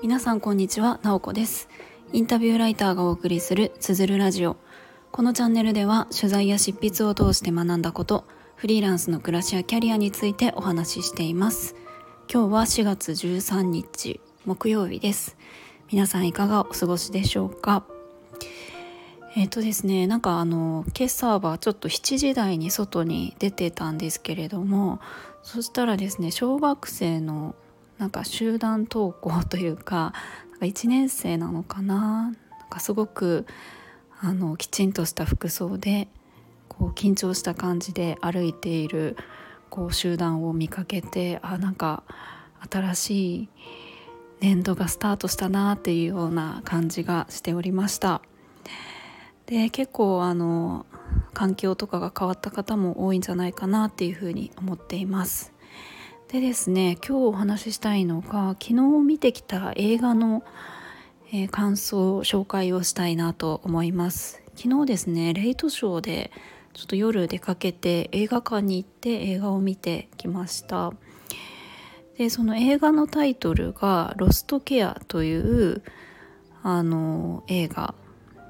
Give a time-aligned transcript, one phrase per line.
[0.00, 1.68] 皆さんこんにちは、なおこです。
[2.12, 4.56] インタビューライターがお送りするつづるラジオ。
[5.10, 11.74] このチャンネルでは取材や執筆を通して学んだことフリーランスの暮らしやキャリアについてお話ししています。
[12.32, 15.36] 今日は4月13日木曜日です。
[15.90, 17.84] 皆さんいかがお過ごしでしょうか？
[19.36, 25.00] えっ、とですねなんかあの今朝はちょっと7時台に外に出てたんですけれども
[25.42, 27.54] そしたらですね小学生の
[27.98, 30.12] なんか集団登校というか
[30.50, 32.36] なんか1年生なのかななん
[32.68, 33.46] かすごく
[34.20, 36.08] あのきちんとした服装で
[36.68, 39.16] こう緊張した感じで歩いている
[39.68, 42.02] こう集団を見かけてあなんか
[42.68, 43.48] 新しい
[44.40, 48.22] 年度がスタートしたなっていうような感じがしておりました。
[49.50, 50.86] で結構あの
[51.34, 55.52] 環境とかが変わった方も多いんじゃないかなっていうふうに思っています。
[56.28, 60.44] でですね今日お話ししたいのが昨日見てきた映画の、
[61.32, 64.40] えー、感想紹介をしたいなと思います。
[64.54, 66.30] 昨日ですねレイトショーで
[66.72, 70.92] ちょっと夜出かけて映画館に行って映画を見てきました。
[72.16, 75.82] でその映画のタイトルが「ロストケア」という
[76.62, 77.96] あの映画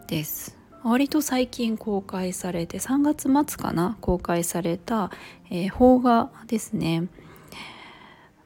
[0.06, 0.59] です。
[0.82, 5.10] 割と最近公開されて3月末かな公開された、
[5.50, 7.08] えー、邦画ですね。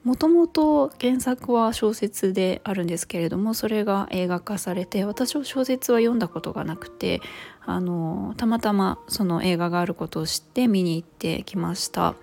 [0.04, 7.22] もともと原作は小説であるんですけれどもそれが映画化されて私は小説は読んだことがなくて
[7.64, 12.16] あのたまたまその映画があることを知って見に行ってきました、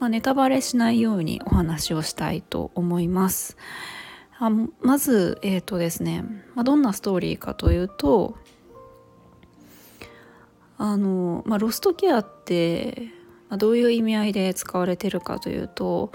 [0.00, 3.58] まあ、ネタバレしないようにお話をしたいと思います。
[4.38, 6.22] あまずえっ、ー、とですね、
[6.54, 8.36] まあ、どんなストーリーかというと
[10.78, 13.10] あの、まあ、ロストケアって、
[13.48, 16.12] まあ、どういう意味合いで使われてるかというと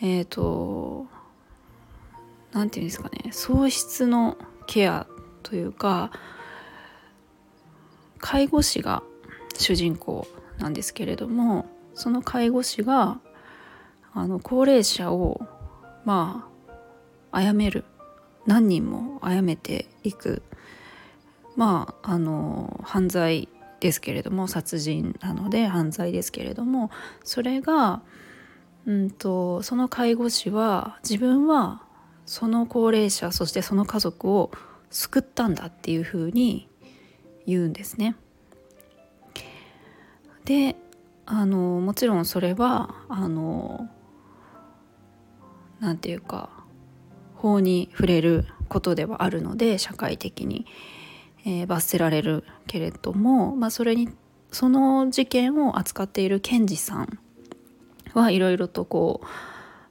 [0.00, 1.06] えっ、ー、と
[2.52, 5.06] 何て言うんですかね喪失のケア
[5.42, 6.10] というか
[8.18, 9.02] 介護士が
[9.56, 10.26] 主人公
[10.58, 13.18] なんですけれどもその介護士が
[14.14, 15.40] あの高齢者を
[16.04, 16.48] ま
[17.32, 17.84] あ殺める。
[18.46, 20.42] 何人も殺めていく。
[21.56, 23.48] まああの犯罪
[23.84, 26.90] ですけれども殺人なので犯罪ですけれども
[27.22, 28.00] それが、
[28.86, 31.82] うんと、その介護士は自分は
[32.24, 34.50] その高齢者そしてその家族を
[34.88, 36.66] 救ったんだっていうふうに
[37.46, 38.16] 言うんですね。
[40.46, 40.76] で
[41.26, 43.88] あのもちろんそれはあの
[45.80, 46.48] なんていうか
[47.34, 50.64] 法に触れることではあるので社会的に。
[51.44, 54.08] えー、罰せられるけれども、まあ、それに
[54.50, 57.18] その事件を扱っている検事さん
[58.14, 59.26] はいろいろとこう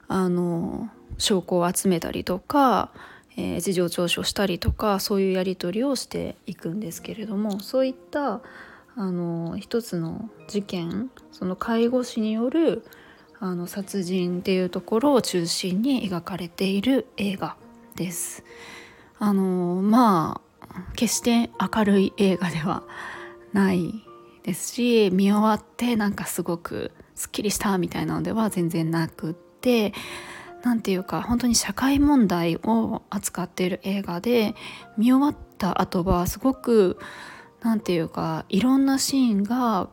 [0.08, 0.88] あの
[1.18, 2.90] 証拠を集めたりとか、
[3.36, 8.40] えー、事情聴取をしたりとかそういうやり取りをしていくんですけれどもそういった
[8.96, 12.84] あの一つの事件その介護士による
[13.40, 17.56] あの殺人っていうところを中心に描かれている映画
[17.96, 18.44] です。
[19.18, 20.40] あのま
[20.96, 22.82] 決して明るい映画では
[23.52, 24.04] ない
[24.42, 29.92] ですし見終わってなんかすごくすっきりしたみたいなのでは全然なくって
[30.62, 34.54] 何て言うか本当に社会問題を扱っている映画で
[34.96, 36.98] 見終わった後はすごく
[37.62, 39.88] 何て言うかいろんなシーンが、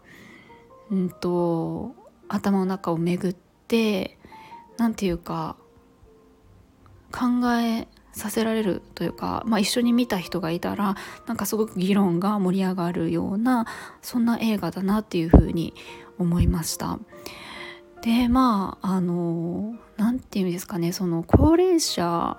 [0.90, 1.96] うんと、
[2.28, 3.36] 頭の中を巡っ
[3.68, 4.18] て
[4.78, 5.56] 何て言うか
[7.12, 7.26] 考
[7.60, 10.96] えさせられるというか、まあ、一緒に見た人がいたら
[11.28, 13.66] なんかすごく議論が盛り上がるような
[14.02, 15.74] そんな映画だなっていうふうに
[16.18, 17.00] 思いました。
[18.02, 22.38] でまああの何て言うんですかねその高齢者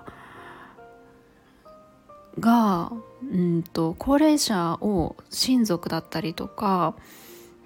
[2.39, 2.91] が、
[3.21, 6.95] うんと、高齢者を親族だったりとか、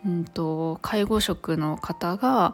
[0.06, 2.54] うんと介護職の方が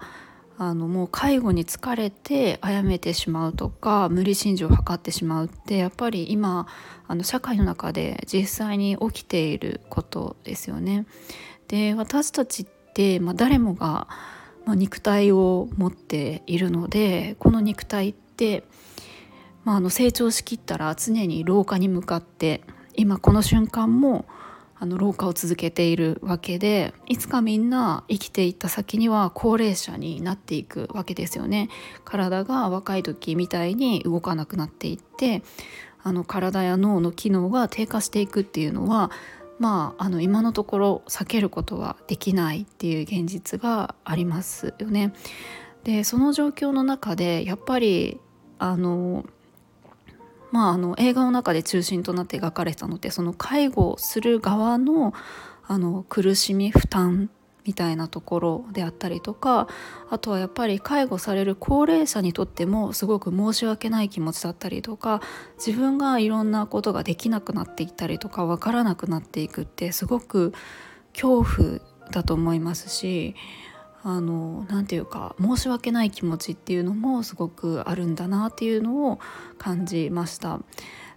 [0.57, 6.67] あのもう介護に疲れて殺めてしまうとか無理心中を図ってしまうってやっぱり今
[7.07, 11.05] あの社会の中で実際に起きていることですよね。
[11.67, 14.07] で私たちって、まあ、誰もが、
[14.65, 18.63] まあ、肉体を持っているのでこの肉体って、
[19.63, 22.61] まあ、あの成長しきったら常に老化に向かって
[22.95, 24.25] 今この瞬間も
[24.83, 31.69] あの老化を続けているわけでいつかみんな生きていった先には高齢者になっていくわけですよね。
[32.03, 35.41] 体が若い時みたいに動かなくなっていって
[36.03, 39.09] あの体や脳の機能が低下していくっていうのは
[39.57, 45.13] まああの今のところ避けることはできないっていう現実がありますよね。
[45.85, 48.19] でその状況の中でやっぱり
[48.59, 49.25] あの
[50.53, 55.11] まあ、あの映画の中で中心となって描かれてたのってその介護する側の
[55.65, 57.31] あの苦しみ負担
[57.65, 59.67] みたいなところであったりとか
[60.11, 65.21] あとはやっぱり介護される高齢者にとってもすごく申し訳ない気持ちだったりとか
[65.55, 70.53] 自分がいろんなことができなくなっていったりとか分からなくなっていくってすごく
[71.13, 71.79] 恐怖
[72.11, 73.33] だと思いますし
[74.03, 79.19] あの何て言うか申し訳ない気持ちっていうのもすごくあるんだなっていうのを
[79.57, 80.59] 感じました。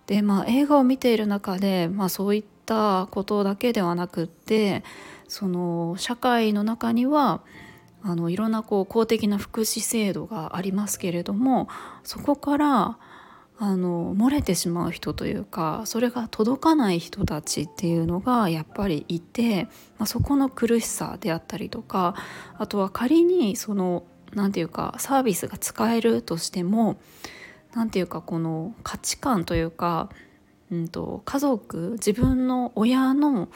[0.06, 4.84] でまあ映画を見ている中で、まあ、そういったことだけではなくって
[5.26, 7.42] その社会の中には
[8.02, 11.68] あのいろんなこう公的な福祉制度がありますけれども
[12.04, 12.98] そこから
[13.58, 19.64] あの漏れてしまう人というかそれが届かない人たちっていうのがやっぱりいて、
[19.99, 22.14] まあ、そこの苦しさであったりとか
[22.58, 24.05] あとは仮にその
[24.35, 26.99] 何て言うかサービスが使えるとしても
[27.75, 30.11] 何て言うかこの価値観というか、
[30.70, 33.49] うんと、家族自分の親の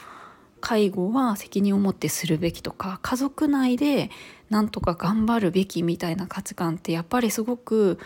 [0.61, 4.11] 介護は責任を持ってするべきとか家族内で
[4.49, 7.99] なんとか頑張るべきみたいな価値観ってやっぱりすごく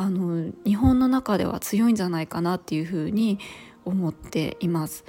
[0.00, 3.38] あの日本の中では強いんじゃないかなっていうふうに
[3.84, 5.04] 思っています。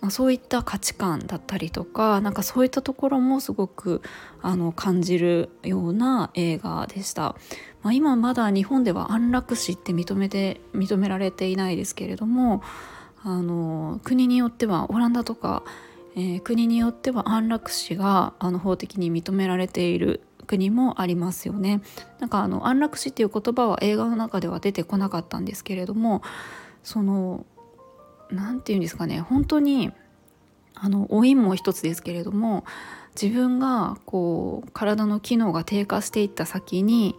[0.00, 4.00] まあ、そういった価値観だったりとかなんかそういったところもすごく
[4.40, 7.36] あの感じるような映画でした、
[7.82, 12.62] まあ、今まだ日本では安楽死って認めて認められていないですけれども
[13.22, 15.64] あの国によってはオランダとか、
[16.16, 21.82] えー、国によっては安楽死があの法的に認められている国もありますよね。
[22.18, 26.22] なんかあの安楽死っていう言葉は映画の中では出てこなかったんですけれども
[26.82, 27.44] その
[28.30, 29.92] 何て言うんですかね本当に
[30.74, 32.64] あの老いも一つですけれども
[33.20, 37.16] 自分がこう体の機能が低下していった先に、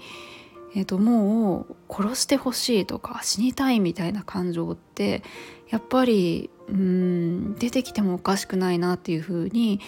[0.75, 5.21] えー、ともう殺してほしいとか死にたいみたいな感情って
[5.69, 9.79] やっぱりうん出てきてもおかしくないなっていうふうに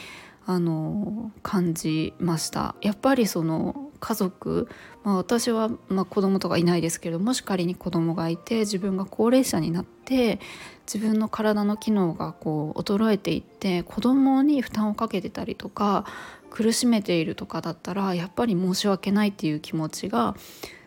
[0.45, 2.75] あの感じました。
[2.81, 4.67] やっぱりその家族、
[5.05, 10.41] まあ、私は、まあ、子供とかいないですけどもし仮に子供がいて自分が高齢者になって
[10.85, 16.05] 自分の体の機能がこう衰えていって子供に負担をかけてたりとか
[16.49, 20.35] 苦しめているとかだったらやっぱり申し訳ないっていう気持ちが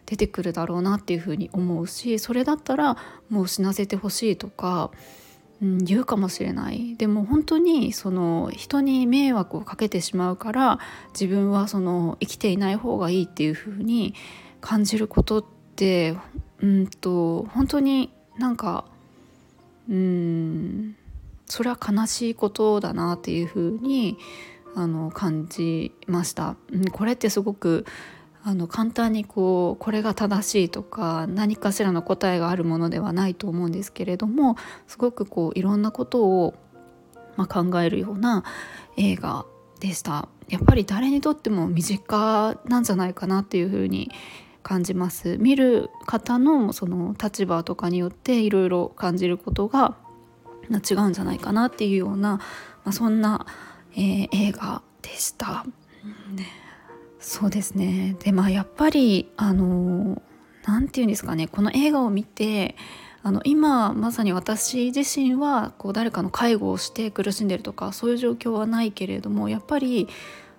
[0.05, 2.99] 出てくるだろうなっていうふうに思うしそれだったら
[3.31, 4.91] もう死なせてほしいとか
[5.63, 10.79] うん、言うかもしれないでも本当にその人に迷惑をかけてしまうから
[11.19, 14.15] 自分はその生きていない方がいいっていう風に
[14.61, 15.45] 感じることっ
[15.77, 16.17] て
[16.61, 18.85] うんと本当になんか
[19.89, 20.97] うん
[21.47, 24.19] それは悲しいことだなっていう風に
[24.75, 26.57] あに感じました。
[26.93, 27.87] これってすごく
[28.49, 34.55] あの簡単にこうこれが正しいとか何かしらの答えがあるものではないと思うんですけれども
[34.87, 36.55] すごくこういろんなことを、
[37.35, 38.45] まあ、考えるような
[38.97, 39.47] 映画
[39.81, 40.29] でした。
[40.49, 44.13] やっぱり誰にとっても身近なんじゃないかなっていうふうに
[44.63, 45.39] 感じます。
[45.39, 49.97] 見る方のその立場とかによっていろいろ感じることが
[50.71, 53.45] 違うんじゃないかなっていうような、まあ、そんな、
[53.97, 55.67] えー、映画でした。
[56.33, 56.66] ね。
[57.29, 58.15] そうですね。
[58.21, 60.23] でまあやっぱりあの
[60.65, 61.49] 何て言うんですかね。
[61.49, 62.77] この映画を見て
[63.25, 70.07] あの今まさに私自身はこう誰かの介護をして苦しんでるとかそういう状況はないけれどもやっぱり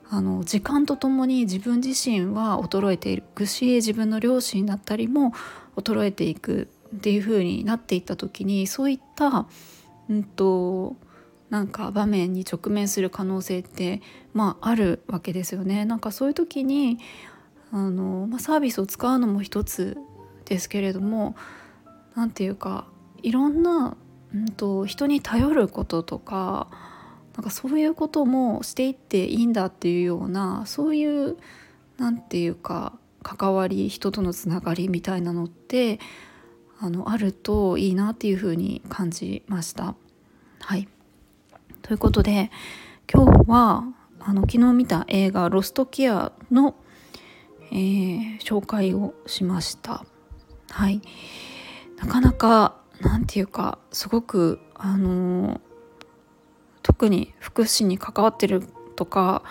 [0.09, 5.31] あの時間とともに自分自身は衰えていくし自分の両親だったりも
[5.77, 9.47] 衰えていくっていう風になっていった時にそういった、
[10.09, 10.97] うんと
[11.49, 14.01] なんか場面に直面する可能性って
[14.33, 15.85] まああるわけですよね。
[15.85, 16.99] なんかそういう時に
[17.71, 19.97] あの、まあ、サービスを使うのも一つ
[20.45, 21.35] ですけれども
[22.15, 22.87] 何て言うか
[23.21, 23.97] いろんな、
[24.33, 26.67] うんと、人に頼ることとか
[27.35, 31.37] なんかそういうこともしていっていいんだっていうようなそういう
[31.97, 35.99] 何て言うか関わり人とのつながりみたいなのって
[36.79, 39.95] あのあるといいなっていうふうに感じました。
[40.59, 40.87] はい
[41.87, 42.51] ということで
[43.09, 43.85] 今日は
[44.19, 46.75] あの昨日見た映画「ロストケアの」
[47.71, 50.03] えー、紹介をしました。
[50.69, 51.01] はい。
[51.95, 55.59] なかなかなんていうかすごくあのー、
[56.83, 58.63] 特に福祉に関わってる
[58.97, 59.43] とか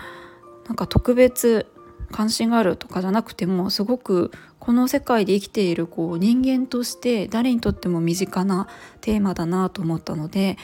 [0.66, 1.66] なんか特別
[2.11, 8.69] 関心があるとかじゃなくてもすごくこの世界で生きているこう人間として誰にとっても身近な
[9.00, 10.59] テーマだなと思ったので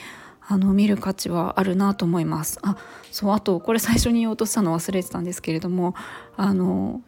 [0.53, 2.77] あの見る価値はあるなと思いますあ
[3.11, 5.95] そうあとこれ最初に言おうとしたの忘れてたんですけれども
[6.37, 7.01] あの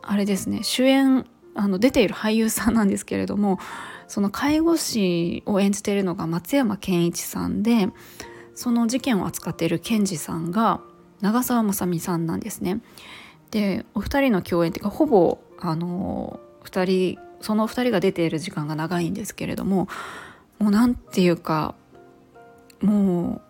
[0.00, 3.58] あれですね主演あの出ている俳優さんなんですけれども
[4.08, 7.90] その介護士を演じているのが松山ケンイチさんで
[8.54, 10.80] その事件を扱っている検事さんが
[11.20, 12.80] 長澤まさみさんなんですね。
[13.50, 19.88] でお二人の共演っていうかほぼあの2人その2人が出ている時間が長いんですけれども
[20.58, 21.74] もう何て言うか
[22.82, 23.42] もう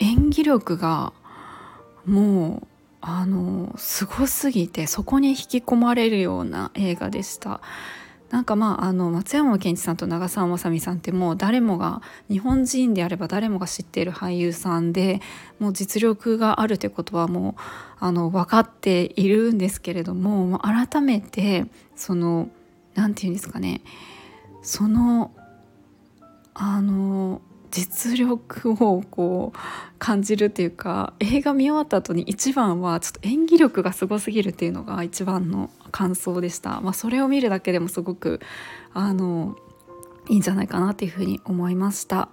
[0.00, 1.12] 演技力が
[2.04, 2.66] もう
[3.00, 7.60] あのすごすぎてそこに引き込まれるような映画でした。
[8.30, 15.20] なんかまああの松山ケンイチさんと長澤まさみさんってもう誰もが日本人であれば誰もが知っている俳優さんで
[15.58, 17.62] もう実力があるということはもう
[18.00, 22.48] あの分かっているんですけれども改めてその
[22.94, 23.82] 何て言うんですかね
[24.62, 25.30] その
[26.54, 29.58] あの実力をこう
[29.98, 38.40] 感じるっていうか映画見終わった後に一番はちょっと演技力がすごすぎるっていうのが一番の感想でした、まあ、それを見るだけでもすごく
[38.92, 39.56] あの
[40.28, 42.28] いいんじゃないかなっていうふうに思いました。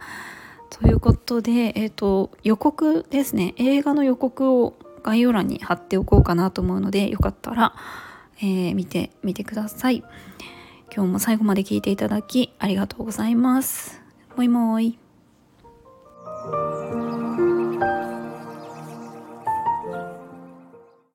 [0.69, 7.73] ということで、えーと、予告ですね映画の予告を概要欄に貼っておこうかなと思うのでよかったら、
[8.37, 10.03] えー、見てみてください。
[10.93, 14.01] 今日も最後まで聞いていただきありがとうございます。
[14.35, 15.08] もいもい。
[16.45, 16.88] 아